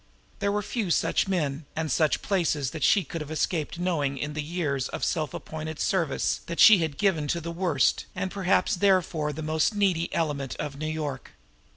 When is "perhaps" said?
8.31-8.75